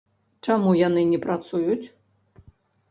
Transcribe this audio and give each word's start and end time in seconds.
Чаму 0.47 0.71
яны 0.87 1.01
не 1.11 1.19
працуюць? 1.27 1.87